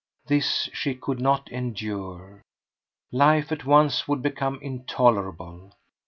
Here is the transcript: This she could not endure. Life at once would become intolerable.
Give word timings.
This 0.25 0.67
she 0.73 0.95
could 0.95 1.19
not 1.21 1.47
endure. 1.51 2.41
Life 3.11 3.51
at 3.51 3.65
once 3.65 4.07
would 4.07 4.23
become 4.23 4.57
intolerable. 4.59 5.73